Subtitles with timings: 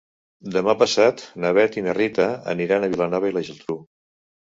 [0.55, 3.83] Demà passat na Bet i na Rita aniran a Vilanova i la Geltrú.